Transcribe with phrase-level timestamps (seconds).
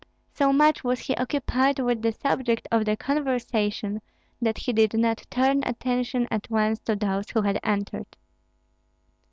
[0.33, 4.01] So much was he occupied with the subject of the conversation
[4.41, 8.17] that he did not turn attention at once to those who had entered.